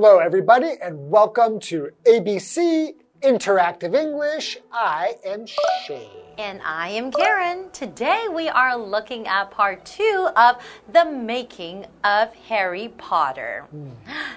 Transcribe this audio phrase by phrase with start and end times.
[0.00, 4.56] Hello, everybody, and welcome to ABC Interactive English.
[4.72, 6.08] I am Shane.
[6.38, 7.68] And I am Karen.
[7.72, 10.62] Today we are looking at part two of
[10.92, 13.66] the making of Harry Potter.
[13.72, 13.88] Hmm.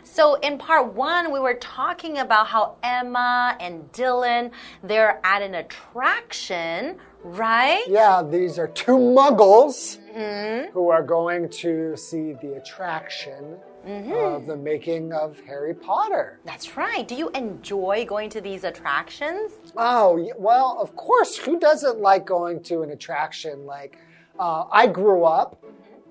[0.04, 4.50] So in part one, we were talking about how Emma and Dylan
[4.82, 7.84] they're at an attraction, right?
[7.88, 10.72] Yeah, these are two muggles mm-hmm.
[10.72, 16.40] who are going to see the attraction of the making of Harry Potter.
[16.46, 17.08] That's right.
[17.08, 19.52] Do you enjoy going to these attractions?
[19.78, 23.98] Oh, well, of course, who doesn't like going to an attraction like
[24.40, 25.64] uh, I grew up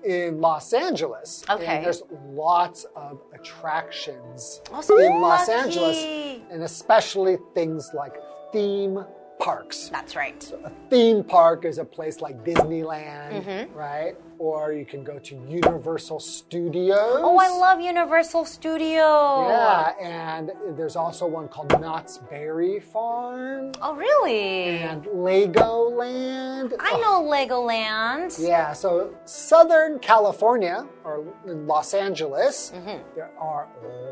[0.03, 1.43] in Los Angeles.
[1.49, 1.65] Okay.
[1.77, 5.59] And there's lots of attractions Oh, so in Los lucky.
[5.61, 8.15] Angeles, and especially things like
[8.51, 9.03] theme
[9.39, 9.89] parks.
[9.89, 10.51] That's right.
[10.63, 13.73] A theme park is a place like Disneyland, Mm-hmm.
[13.77, 14.15] right?
[14.41, 16.97] Or you can go to Universal Studios.
[17.21, 19.45] Oh, I love Universal Studios.
[19.47, 24.79] Yeah, and there's also one called Knott's Berry Farm Oh, really?
[24.79, 26.73] and Legoland.
[26.79, 28.35] I know Legoland.
[28.39, 32.97] Yeah, so Southern California or Los Angeles, Mm-hmm.
[33.15, 33.67] there are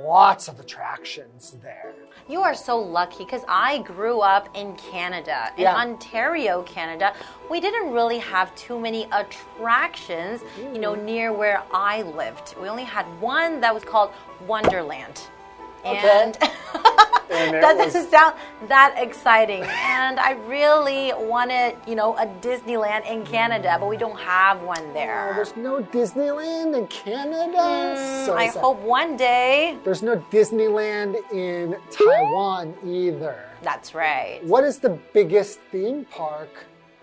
[0.06, 1.96] lots of attractions there.
[2.28, 5.76] You are so lucky because I grew up in Canada, in Yeah.
[5.76, 7.14] Ontario, Canada.
[7.50, 10.19] We didn't really have too many attractions,
[10.74, 12.56] you know, near where I lived.
[12.62, 14.12] We only had one that was called
[14.48, 15.22] Wonderland.
[15.86, 18.36] And it that doesn't sound
[18.68, 19.64] that exciting.
[19.64, 24.94] And I really wanted, you know, a Disneyland in Canada, but we don't have one
[24.94, 25.32] there.
[25.36, 27.96] there's no Disneyland in Canada.
[28.26, 28.60] so Mm, I sad.
[28.60, 29.78] hope one day.
[29.86, 33.36] There's no Disneyland in Taiwan either.
[33.62, 34.42] That's right.
[34.44, 36.50] What is the biggest theme park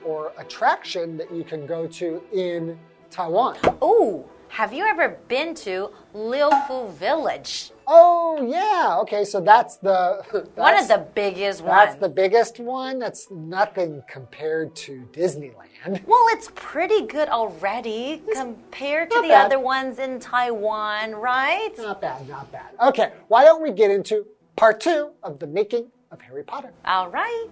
[0.04, 2.78] or attraction that you can go to in
[3.16, 3.56] Taiwan?
[3.82, 7.71] Ooh, have you ever been to Leofoo Village?
[7.87, 8.99] Oh, yeah.
[9.00, 10.22] Okay, so that's the
[10.54, 11.72] One of the biggest ones.
[11.72, 12.99] That's the biggest one.
[12.99, 16.04] That's nothing compared to Disneyland.
[16.06, 19.47] well, it's pretty good already compared to the bad.
[19.47, 21.71] other ones in Taiwan, right?
[21.78, 22.75] Not bad, not bad.
[22.83, 26.71] Okay, why don't we get into part two of the making of Harry Potter?
[26.84, 27.48] All right.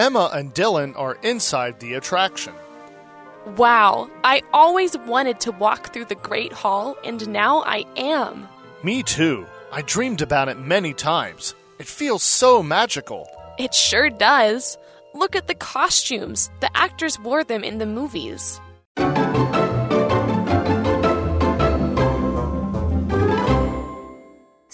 [0.00, 2.54] Emma and Dylan are inside the attraction.
[3.58, 8.48] Wow, I always wanted to walk through the Great Hall, and now I am.
[8.82, 9.46] Me too.
[9.70, 11.54] I dreamed about it many times.
[11.78, 13.28] It feels so magical.
[13.58, 14.78] It sure does.
[15.12, 16.50] Look at the costumes.
[16.60, 18.58] The actors wore them in the movies.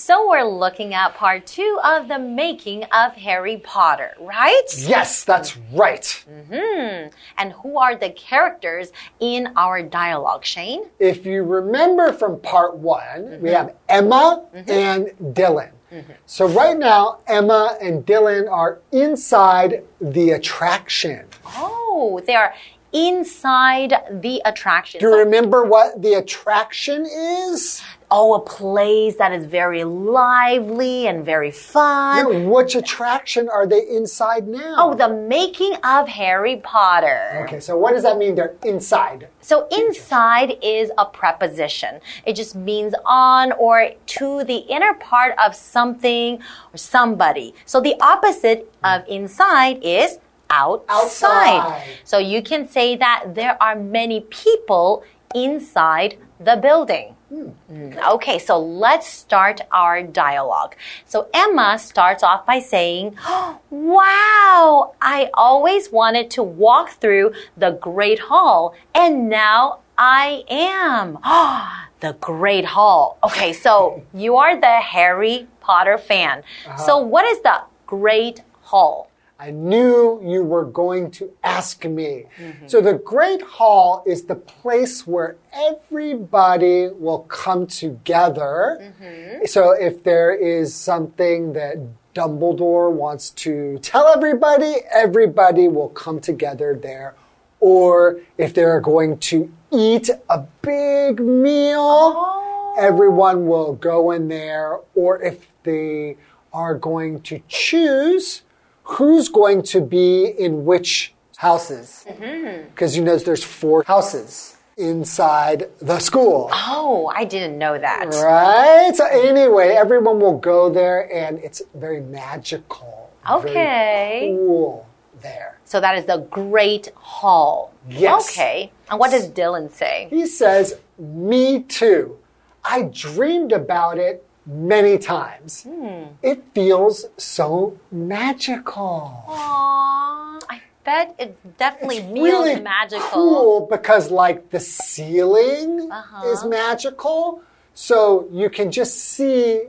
[0.06, 4.62] So we're looking at part two of the making of Harry Potter, right?
[4.78, 6.24] Yes, that's right.
[6.30, 7.10] Mhm.
[7.36, 10.84] And who are the characters in our dialogue, Shane?
[11.00, 14.58] If you remember from part one, we have Emma mm-hmm.
[14.58, 14.70] Mm-hmm.
[14.70, 15.72] and Dylan.
[15.92, 16.12] Mm-hmm.
[16.24, 21.26] So right now, Emma and Dylan are inside the attraction.
[21.46, 22.54] Oh, they are
[22.96, 25.00] inside the attraction.
[25.00, 27.82] Do you remember what the attraction is?
[28.08, 32.32] Oh, a place that is very lively and very fun.
[32.32, 34.76] Yeah, which attraction are they inside now?
[34.78, 37.42] Oh, the making of Harry Potter.
[37.44, 39.26] Okay, so what does that mean they're inside?
[39.40, 42.00] So inside is a preposition.
[42.24, 46.38] It just means on or to the inner part of something
[46.72, 47.54] or somebody.
[47.64, 50.18] So the opposite of inside is
[50.56, 51.58] outside.
[51.58, 51.82] Outside.
[52.04, 55.04] So you can say that there are many people
[55.34, 57.14] inside the building.
[57.32, 60.76] Mm, Okay, so let's start our dialogue.
[61.06, 63.16] So Emma starts off by saying,
[63.70, 71.18] Wow, I always wanted to walk through the Great Hall, and now I am.
[72.00, 73.18] the Great Hall.
[73.24, 76.42] Okay, so you are the Harry Potter fan.
[76.86, 79.10] So, what is the Great Hall?
[79.38, 82.24] I knew you were going to ask me.
[82.38, 82.68] Mm-hmm.
[82.68, 88.78] So the Great Hall is the place where everybody will come together.
[88.80, 89.44] Mm-hmm.
[89.44, 91.76] So if there is something that
[92.14, 97.14] Dumbledore wants to tell everybody, everybody will come together there.
[97.60, 102.74] Or if they're going to eat a big meal, oh.
[102.78, 104.78] everyone will go in there.
[104.94, 106.16] Or if they
[106.54, 108.42] are going to choose
[108.86, 112.04] who's going to be in which houses.
[112.08, 112.68] Mm-hmm.
[112.70, 116.48] Because you know there's four houses inside the school.
[116.52, 118.06] Oh, I didn't know that.
[118.14, 118.94] Right?
[118.94, 123.10] So anyway, everyone will go there and it's very magical.
[123.30, 123.52] Okay.
[123.54, 124.86] Very cool.
[125.20, 125.58] there.
[125.64, 127.72] So that is the Great Hall.
[127.88, 128.30] Yes.
[128.30, 128.70] Okay.
[128.90, 130.06] And what does Dylan say?
[130.10, 132.18] He says, Me too.
[132.64, 135.64] I dreamed about it many times.
[135.64, 136.04] Hmm.
[136.22, 139.24] It feels so magical.
[139.28, 143.08] Aww, I bet it definitely It's feels really magical.
[143.10, 146.28] cool because, like, the ceiling Uh-huh.
[146.28, 147.42] is magical.
[147.74, 149.64] So you can just see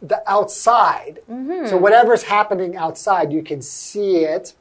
[0.00, 1.18] the outside.
[1.30, 1.66] Mm-hmm.
[1.66, 4.54] So whatever's happening outside, you can see it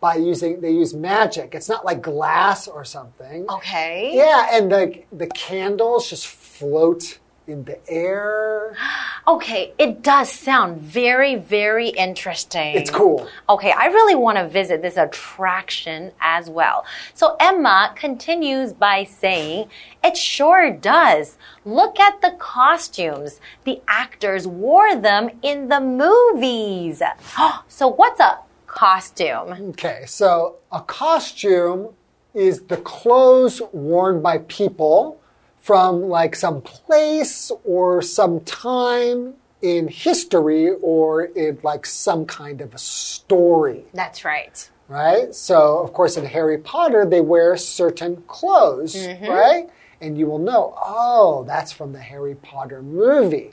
[0.00, 1.54] by using, they use magic.
[1.54, 3.46] It's not like glass or something.
[3.48, 4.10] Okay.
[4.14, 8.76] Yeah, and the the candles just float in the air.
[9.26, 12.76] Okay, it does sound very, very interesting.
[12.76, 13.28] It's cool.
[13.48, 16.84] Okay, I really want to visit this attraction as well.
[17.14, 19.68] So Emma continues by saying,
[20.02, 21.36] It sure does.
[21.64, 23.40] Look at the costumes.
[23.64, 27.02] The actors wore them in the movies.
[27.68, 29.70] so, what's a costume?
[29.70, 31.90] Okay, so a costume
[32.34, 35.21] is the clothes worn by people
[35.62, 42.74] from like some place or some time in history or in like some kind of
[42.74, 43.84] a story.
[43.94, 44.68] That's right.
[44.88, 45.32] right?
[45.32, 49.24] So, of course, in Harry Potter, they wear certain clothes, mm-hmm.
[49.26, 49.70] right?
[50.00, 53.52] And you will know, oh, that's from the Harry Potter movie.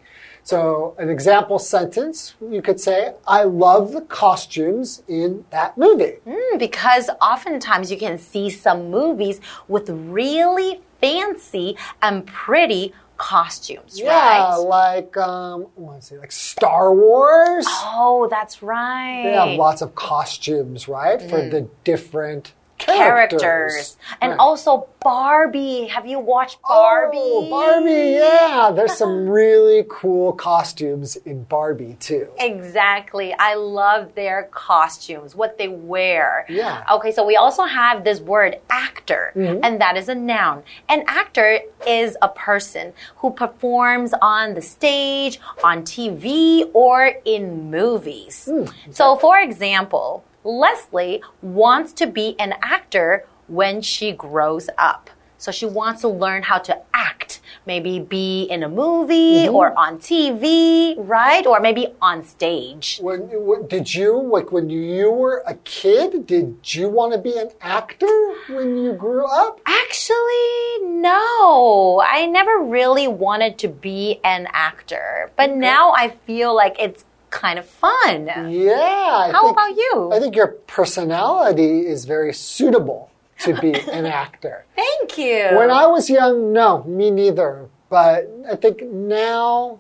[0.50, 6.16] So, an example sentence, you could say, I love the costumes in that movie.
[6.25, 14.10] Mm, because oftentimes you can see some movies with really fancy and pretty costumes, Yeah,
[14.10, 14.56] right?
[14.56, 17.68] like, um, was it, like Star Wars.
[17.69, 19.22] Oh, that's right.
[19.24, 21.22] They have lots of costumes, right?
[21.22, 23.41] For the different characters.
[23.41, 23.97] characters.
[24.21, 24.39] And Right.
[24.39, 25.85] also Barbie.
[25.87, 27.17] Have you watched oh, Barbie?
[27.19, 28.71] Oh, Barbie, yeah.
[28.75, 32.27] There's some really cool costumes in Barbie, too.
[32.39, 33.33] Exactly.
[33.37, 36.45] I love their costumes, what they wear.
[36.49, 36.83] Yeah.
[36.91, 39.63] Okay, so we also have this word actor, mm-hmm.
[39.63, 40.63] and that is a noun.
[40.89, 48.49] An actor is a person who performs on the stage, on TV, or in movies.
[48.51, 55.10] Hmm, so, for example, Leslie wants to be an actor when she grows up.
[55.38, 59.56] So she wants to learn how to act, maybe be in a movie mm-hmm.
[59.56, 61.46] or on TV, right?
[61.48, 63.00] Or maybe on stage.
[63.01, 67.38] When, when, did you, like, when you were a kid, did you want to be
[67.38, 69.62] an actor when you grew up?
[69.66, 72.04] Actually, no.
[72.06, 77.59] I never really wanted to be an actor, but now I feel like it's kind
[77.59, 78.27] of fun.
[78.49, 79.31] Yeah.
[79.31, 80.11] How think- about you?
[80.13, 83.09] I think your personality is very suitable
[83.39, 84.65] to be an actor.
[84.75, 85.49] Thank you.
[85.57, 87.69] When I was young, no, me neither.
[87.89, 89.79] But I think now,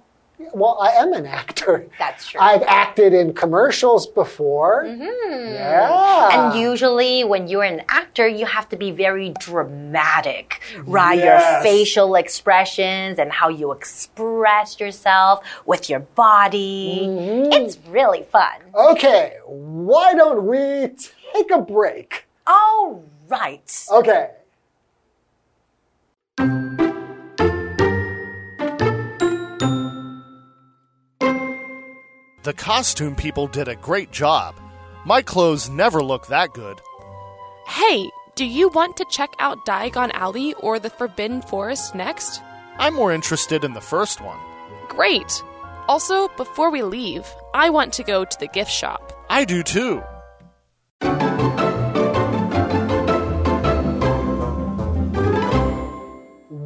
[0.53, 1.87] well, I am an actor.
[1.99, 2.39] That's true.
[2.41, 4.85] I've acted in commercials before.
[4.85, 6.29] Yeah.
[6.51, 11.19] And usually, when you're an actor, you have to be very dramatic, right?
[11.19, 17.01] Your facial expressions and how you express yourself with your body.
[17.03, 17.51] Mm-hmm.
[17.53, 18.61] It's really fun.
[18.73, 20.89] Okay, why don't we
[21.33, 22.25] take a break?
[22.47, 23.85] All right.
[23.91, 24.31] Okay.
[32.49, 34.55] The costume people did a great job.
[35.05, 36.81] My clothes never look that good.
[37.67, 42.41] Hey, do you want to check out Diagon Alley or the Forbidden Forest next?
[42.79, 44.39] I'm more interested in the first one.
[44.87, 45.43] Great!
[45.87, 49.13] Also, before we leave, I want to go to the gift shop.
[49.29, 50.01] I do too.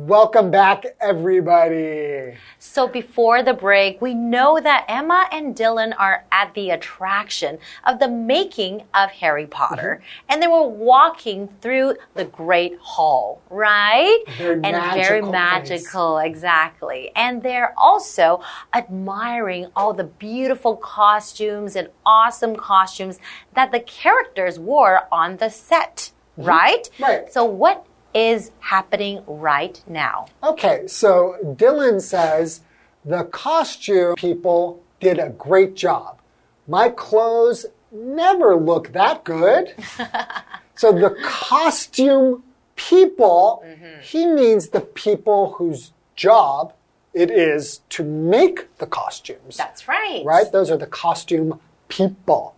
[0.07, 2.35] Welcome back, everybody.
[2.59, 7.99] So before the break, we know that Emma and Dylan are at the attraction of
[7.99, 10.01] the making of Harry Potter.
[10.01, 10.25] Mm-hmm.
[10.27, 14.19] And they were walking through the Great Hall, right?
[14.37, 15.31] Very and very magical place.
[15.31, 17.11] magical, exactly.
[17.15, 18.43] And they're also
[18.73, 23.19] admiring all the beautiful costumes and awesome costumes
[23.53, 26.49] that the characters wore on the set, mm-hmm.
[26.49, 26.89] right?
[26.99, 27.31] Right.
[27.31, 30.27] So what is happening right now?
[30.43, 32.61] Okay, so Dylan says
[33.05, 36.19] the costume people did a great job.
[36.67, 39.75] My clothes never look that good.
[40.75, 42.43] so the costume
[42.75, 43.63] people,
[44.01, 46.73] he means the people whose job
[47.13, 49.55] it is to make the costumes.
[49.57, 50.23] That's right.
[50.25, 50.51] right?
[50.51, 52.55] Those are the costume people.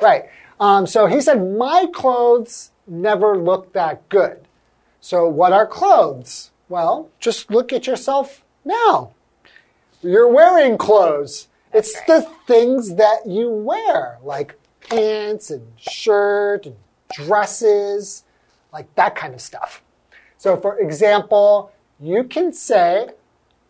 [0.00, 0.24] Right.
[0.58, 4.48] Um, so he said, My clothes never look that good.
[5.04, 6.52] So, what are clothes?
[6.68, 9.14] Well, just look at yourself now.
[10.00, 11.48] You're wearing clothes.
[11.74, 14.54] it's the things that you wear, like
[14.88, 16.76] pants and shirt and
[17.14, 18.22] dresses,
[18.72, 19.82] like that kind of stuff.
[20.38, 23.08] So, for example, you can say,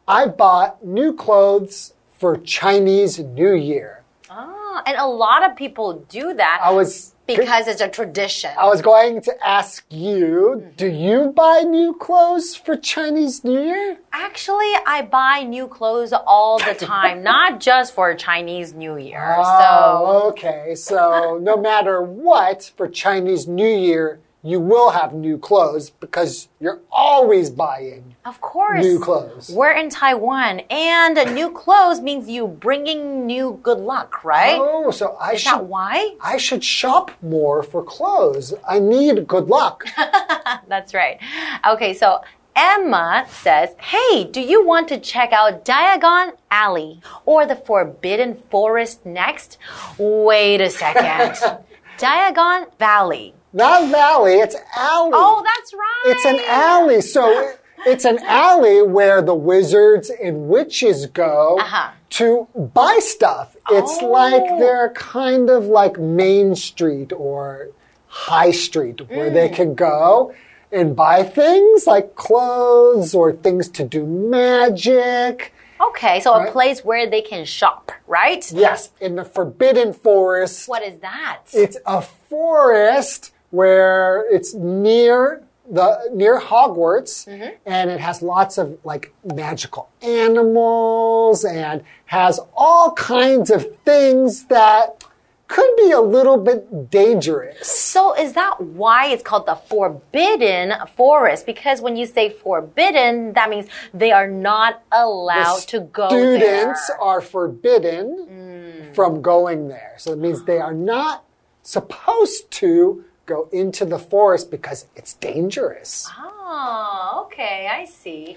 [0.06, 4.02] I bought new clothes for Chinese New Year.
[4.28, 8.50] Ah, and a lot of people do that I was because it's a tradition.
[8.58, 10.70] I was going to ask you, mm-hmm.
[10.76, 13.98] do you buy new clothes for Chinese New Year?
[14.12, 19.36] Actually, I buy new clothes all the time, not just for Chinese New Year.
[19.38, 20.74] Oh, so, Oh, okay.
[20.74, 26.80] So no matter what, for Chinese New Year, you will have new clothes because you're
[26.90, 28.11] always buying.
[28.24, 29.50] Of course, New clothes.
[29.50, 34.58] We're in Taiwan, and new clothes means you bringing new good luck, right?
[34.60, 36.16] Oh, so I Is that should why?
[36.20, 38.54] I should shop more for clothes.
[38.68, 39.84] I need good luck.
[40.68, 41.18] That's right.
[41.66, 42.20] Okay, so
[42.54, 49.04] Emma says, Hey, do you want to check out Diagon Alley or the Forbidden Forest
[49.06, 49.58] next?
[49.98, 51.36] Wait a second.
[51.98, 53.34] Diagon Valley.
[53.54, 55.10] Not valley, it's alley.
[55.12, 56.02] Oh, that's right.
[56.06, 57.02] It's an alley.
[57.02, 57.52] So
[57.86, 61.90] it's an alley where the wizards and witches go Uh-huh.
[62.10, 63.56] to buy stuff.
[63.70, 64.06] It's Oh.
[64.06, 67.68] like they're kind of like Main Street or
[68.08, 69.54] High Street where they Mm.
[69.54, 70.32] can go
[70.70, 75.52] and buy things like clothes or things to do magic.
[75.80, 78.48] Okay, so a place where they can shop, right?
[78.52, 80.68] Yes, in the Forbidden Forest.
[80.68, 81.38] What is that?
[81.52, 87.50] It's a forest where it's near the near Hogwarts mm-hmm.
[87.66, 95.04] and it has lots of like magical animals and has all kinds of things that
[95.52, 97.68] could be a little bit dangerous.
[97.68, 101.44] So is that why it's called the forbidden forest?
[101.44, 107.00] Because when you say forbidden, that means they are not allowed to go Students there.
[107.00, 108.94] are forbidden mm.
[108.94, 109.94] from going there.
[109.98, 111.24] So it means they are not
[111.62, 116.08] supposed to go into the forest because it's dangerous.
[116.18, 118.36] Oh, okay, I see.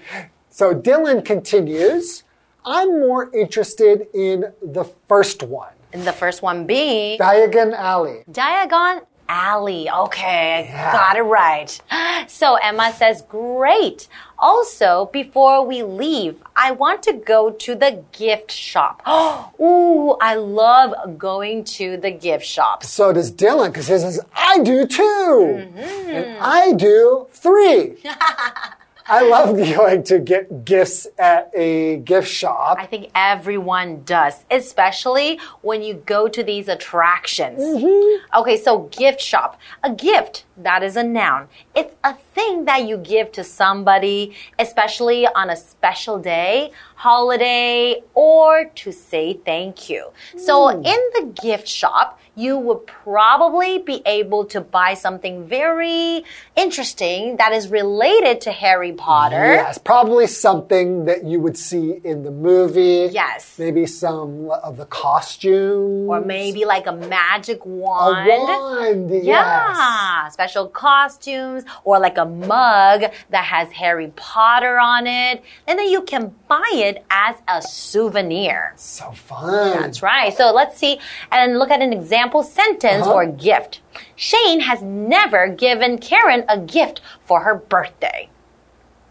[0.50, 2.24] So Dylan continues,
[2.64, 8.24] I'm more interested in the first one, And the first one being Diagon Alley.
[8.30, 9.88] Diagon Alley.
[9.90, 10.92] Okay, I Yeah.
[10.92, 11.80] got it right.
[12.28, 14.08] So Emma says, great.
[14.38, 19.02] Also, before we leave, I want to go to the gift shop.
[19.60, 22.82] Ooh, I love going to the gift shop.
[22.84, 25.02] So does Dylan, because he says, I do too.
[25.02, 25.78] Mm-hmm.
[26.10, 27.96] And I do three.
[29.08, 32.78] I love going to get gifts at a gift shop.
[32.80, 37.60] I think everyone does, especially when you go to these attractions.
[37.60, 38.38] Mm-hmm.
[38.40, 39.60] Okay, so gift shop.
[39.82, 41.48] A gift, that is a noun.
[41.74, 48.66] It's a thing that you give to somebody, especially on a special day, holiday, or
[48.76, 50.10] to say thank you.
[50.36, 50.84] So hmm.
[50.84, 56.22] in the gift shop, you would probably be able to buy something very
[56.54, 59.54] interesting that is related to Harry Potter.
[59.54, 63.08] Yes, probably something that you would see in the movie.
[63.10, 63.58] Yes.
[63.58, 66.08] Maybe some of the costumes.
[66.08, 68.28] Or maybe like a magic wand.
[68.28, 69.10] a wand.
[69.10, 69.24] wand.
[69.24, 69.24] Yes.
[69.24, 73.00] Yeah, special costumes or like a mug
[73.30, 75.42] that has Harry Potter on it.
[75.66, 78.72] And then you can buy it as a souvenir.
[78.76, 79.72] So fun.
[79.80, 80.32] That's right.
[80.36, 81.00] So let's see
[81.32, 83.12] and look at an example sentence Uh-huh.
[83.14, 83.80] or gift.
[84.14, 88.28] Shane has never given Karen a gift for her birthday.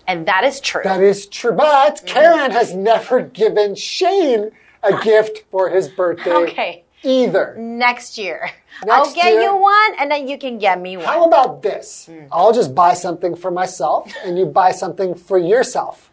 [0.07, 0.83] And that is true.
[0.85, 1.51] That is true.
[1.51, 4.51] But Karen has never given Shane
[4.83, 6.84] a gift for his birthday Okay.
[7.05, 7.55] Either.
[7.57, 8.49] Next year.
[8.85, 9.41] Next I'll get year.
[9.43, 11.05] you one and then you can get me one.
[11.05, 12.09] How about this?
[12.31, 16.09] I'll just buy something for myself and you buy something for yourself.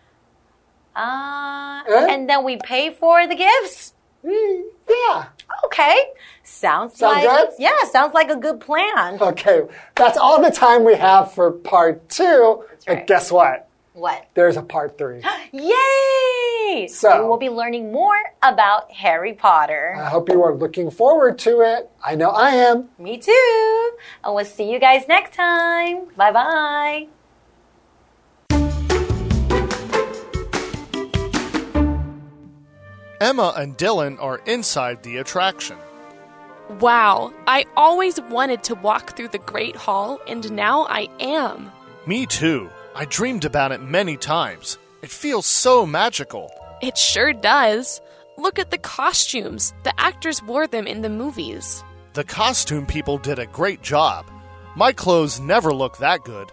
[0.95, 2.07] Uh, Eh?
[2.11, 3.95] and then we pay for the gifts?
[4.25, 5.27] Mm, yeah.
[5.65, 5.97] Okay.
[6.45, 7.49] Sounds Sound like good?
[7.59, 9.19] yeah, sounds like a good plan.
[9.21, 9.63] Okay.
[9.97, 12.65] That's all the time we have for part two.
[12.87, 13.07] But right.
[13.07, 13.69] guess what?
[13.95, 14.27] What?
[14.35, 15.23] There's a part three.
[15.53, 15.73] Yay!
[16.89, 19.97] So- we will be learning more about Harry Potter.
[19.99, 21.91] I hope you are looking forward to it.
[22.05, 22.89] I know I am.
[22.99, 23.91] Me too.
[24.25, 26.07] And we'll see you guys next time.
[26.17, 27.07] Bye bye.
[33.21, 35.77] Emma and Dylan are inside the attraction.
[36.81, 41.71] Wow, I always wanted to walk through the Great Hall, and now I am.
[42.07, 42.69] Me too.
[42.97, 44.79] I dreamed about it many times.
[45.03, 46.51] It feels so magical.
[46.83, 48.01] It sure does.
[48.37, 49.73] Look at the costumes.
[49.85, 51.85] The actors wore them in the movies.
[52.15, 54.27] The costume people did a great job.
[54.75, 56.51] My clothes never look that good.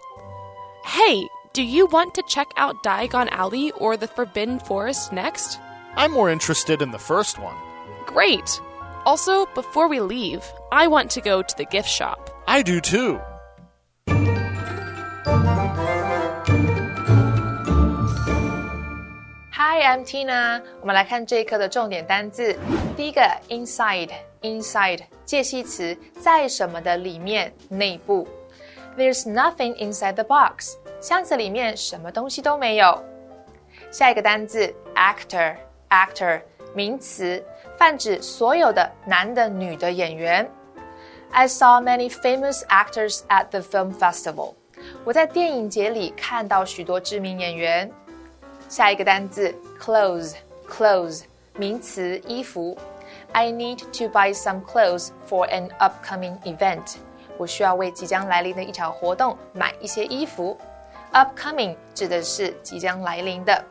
[0.86, 5.60] Hey, do you want to check out Diagon Alley or the Forbidden Forest next?
[5.96, 7.58] I'm more interested in the first one.
[8.06, 8.62] Great!
[9.06, 12.30] Also, before we leave, I want to go to the gift shop.
[12.48, 13.20] I do too.
[19.79, 20.61] I'm Tina。
[20.81, 22.59] 我们来看这一课的重点单字。
[22.97, 28.27] 第一个，inside，inside，介系词，在什么的里面，内部。
[28.99, 30.75] There's nothing inside the box。
[31.01, 33.01] 箱子里面什么东西都没有。
[33.93, 36.43] 下一个单字，actor，actor，
[36.75, 37.41] 名词，
[37.79, 40.51] 泛指所有的男的、女的演员。
[41.31, 44.55] I saw many famous actors at the film festival。
[45.05, 47.89] 我在电影节里看到许多知名演员。
[48.67, 49.29] 下一个单
[49.79, 51.23] 词 clothes，clothes
[51.57, 52.77] 名词，衣服。
[53.33, 56.97] I need to buy some clothes for an upcoming event。
[57.37, 60.57] 我需要为即将来临的一场活动买一些衣服。
[61.13, 63.65] Upcoming 指的是即将来临的。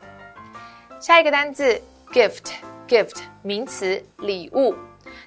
[0.99, 1.81] 下一个单词
[2.11, 4.75] gift，gift 名词，礼物。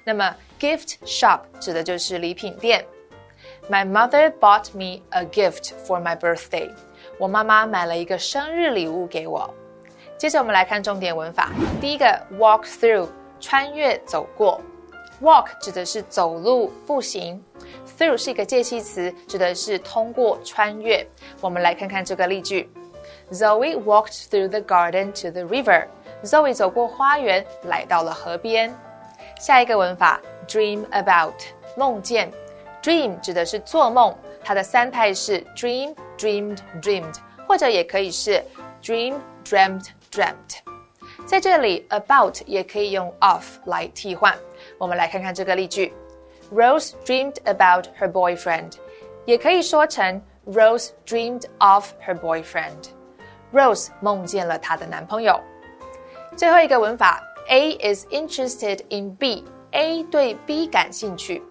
[0.03, 2.85] 那么 gift shop 指的就是礼品店。
[3.69, 6.71] My mother bought me a gift for my birthday。
[7.19, 9.53] 我妈妈买了一个生日礼物给我。
[10.18, 11.50] 接着我们来看重点文法。
[11.80, 12.06] 第一个
[12.38, 13.08] walk through
[13.40, 14.60] 穿越走过
[15.20, 17.42] ，walk 指的是走路步行
[17.98, 21.04] ，through 是一个介系词，指的是通过穿越。
[21.40, 22.70] 我们来看看这个例句
[23.32, 25.86] ：Zoe walked through the garden to the river。
[26.22, 28.72] Zoe 走过花园，来到了河边。
[29.40, 31.34] 下一个文法 dream about
[31.76, 32.30] 梦见
[32.80, 34.14] ，dream 指的是做梦，
[34.44, 37.16] 它的三态是 dream dreamed dreamed，
[37.48, 38.40] 或者也可以是
[38.80, 39.86] dream dreamt。
[40.12, 40.58] dreamt，
[41.24, 44.36] 在这里 about 也可以用 of 来替换。
[44.76, 45.92] 我们来看看这个例句
[46.52, 48.74] ：Rose dreamed about her boyfriend，
[49.24, 52.90] 也可以说成 Rose dreamed of her boyfriend。
[53.52, 55.40] Rose 梦见了她的男朋友。
[56.36, 61.42] 最后一个文法，A is interested in B，A 对 B 感兴趣。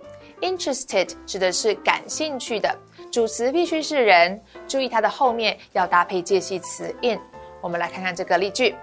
[0.41, 2.75] Interested 指的是感兴趣的，
[3.11, 7.19] 主词必须是人，注意它的后面要搭配介系词 in。
[7.60, 8.74] 我们来看看这个例句：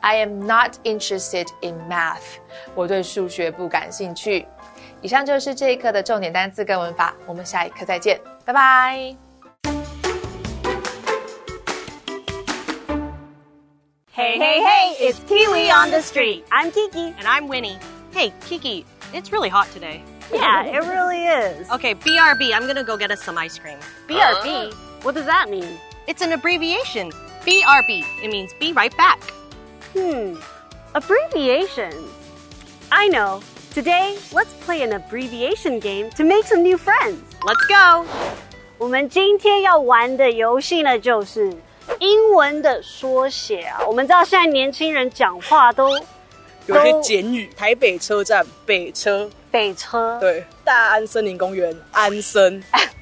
[0.00, 2.38] I am not interested in math。
[2.74, 4.46] 我对数学不感兴趣。
[5.02, 9.16] 以上就是这一课的重点单词跟文法，我们下一课再见，拜拜。
[14.12, 16.44] Hey, hey, hey, it's Kiwi on the street.
[16.50, 17.14] I'm Kiki.
[17.18, 17.78] And I'm Winnie.
[18.12, 20.02] Hey, Kiki, it's really hot today.
[20.30, 21.70] Yeah, it really is.
[21.70, 23.78] Okay, BRB, I'm gonna go get us some ice cream.
[24.06, 24.74] BRB?
[25.02, 25.78] What does that mean?
[26.06, 27.12] It's an abbreviation.
[27.44, 28.04] BRB.
[28.22, 29.18] It means be right back.
[29.94, 30.36] Hmm.
[30.92, 31.94] Abbreviations.
[32.90, 33.40] I know.
[33.72, 37.18] Today, let's play an abbreviation game to make some new friends.
[37.46, 38.04] Let's go.
[38.78, 41.52] 我们今天要玩的游戏呢，就是
[42.00, 43.80] 英文的缩写啊。
[43.86, 45.96] 我们知道现在年轻人讲话都
[46.66, 52.62] 有些简语，台北车站北车，北车，对，大安森林公园安森。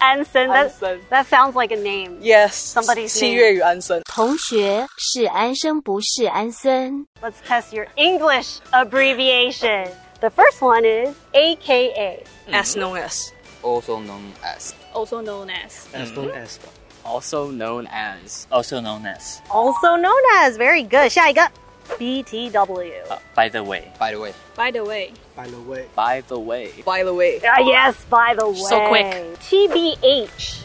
[0.00, 0.48] Anson.
[0.48, 0.72] That,
[1.10, 2.18] that sounds like a name.
[2.20, 2.54] Yes.
[2.54, 4.02] Somebody's 七月与安森。
[4.04, 7.06] 同学是安生，不是安森。
[7.22, 9.88] Let's test your English abbreviation.
[10.20, 12.24] The first one is AKA.
[12.50, 13.30] As known as.
[13.62, 14.72] Also known as.
[14.92, 15.86] Also known as.
[15.92, 16.58] As known as.
[17.02, 18.46] Also known as.
[18.50, 19.40] Also known as.
[19.50, 20.56] Also known as.
[20.56, 21.10] Very good.
[21.10, 21.50] 下一个
[21.98, 22.92] BTW.
[23.08, 23.90] Uh, by the way.
[23.98, 24.32] By the way.
[24.56, 25.12] By the way.
[25.38, 25.86] By the way.
[25.94, 26.72] By the way.
[26.84, 27.38] By the way.
[27.40, 28.54] Uh, yes, by the way.
[28.56, 29.06] So quick.
[29.40, 30.62] TBH.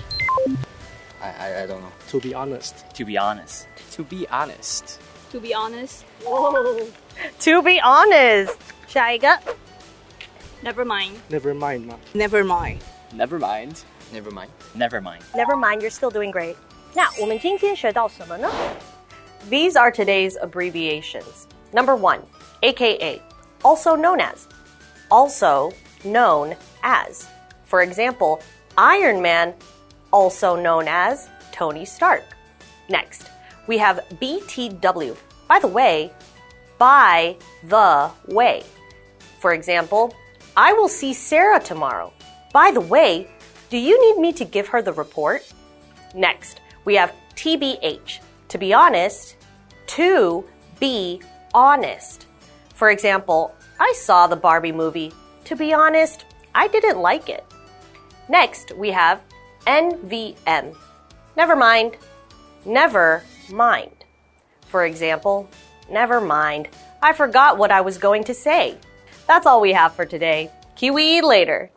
[1.22, 1.92] I, I, I don't know.
[2.10, 2.86] To be honest.
[2.96, 3.68] To be honest.
[3.92, 5.00] To be honest.
[5.32, 6.06] To be honest.
[6.24, 6.88] Whoa.
[7.39, 8.56] To be honest.
[8.88, 9.28] 下一个
[10.63, 11.12] Never mind.
[11.30, 12.00] Never mind 吗？
[12.13, 12.80] Never mind.
[13.13, 13.84] Never mind.
[14.12, 14.50] Never mind.
[14.76, 15.22] Never mind.
[15.36, 16.56] Never mind, you're still doing great.
[16.96, 18.50] 那我们今天学到什么呢?
[19.50, 21.48] These are today's abbreviations.
[21.72, 22.22] Number one,
[22.62, 23.22] AKA,
[23.63, 24.48] also known as.
[25.14, 25.72] Also
[26.03, 27.29] known as.
[27.66, 28.42] For example,
[28.77, 29.55] Iron Man,
[30.12, 32.24] also known as Tony Stark.
[32.88, 33.31] Next,
[33.68, 35.16] we have BTW.
[35.48, 36.11] By the way,
[36.79, 38.64] by the way.
[39.38, 40.12] For example,
[40.57, 42.12] I will see Sarah tomorrow.
[42.53, 43.29] By the way,
[43.70, 45.42] do you need me to give her the report?
[46.12, 48.18] Next, we have TBH.
[48.48, 49.37] To be honest,
[49.94, 50.44] to
[50.81, 51.22] be
[51.55, 52.27] honest.
[52.74, 55.13] For example, I saw the Barbie movie.
[55.47, 57.45] To be honest, I didn't like it.
[58.29, 59.21] Next, we have
[59.67, 60.77] NVM.
[61.37, 61.97] Never mind.
[62.65, 63.93] Never mind.
[64.69, 65.49] For example,
[65.91, 66.69] never mind.
[67.03, 68.79] I forgot what I was going to say.
[69.27, 70.51] That's all we have for today.
[70.77, 71.71] Kiwi later.